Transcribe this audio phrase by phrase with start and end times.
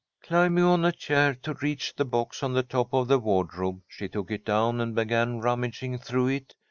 [0.23, 4.07] Climbing on a chair to reach the box on the top of the wardrobe, she
[4.09, 6.55] took it down and began rummaging through it.